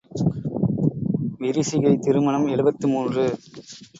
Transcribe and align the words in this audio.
விரிசிகை 1.37 1.97
திருமணம் 1.97 2.47
எழுபத்து 2.47 2.87
மூன்று. 2.87 3.25